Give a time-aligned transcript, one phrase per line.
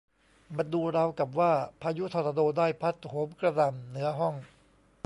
[0.55, 1.51] มันดูราวกับว่า
[1.81, 4.35] พายุทอร์นาโดได้พัดโหมกระหน่ำเหนือห้อง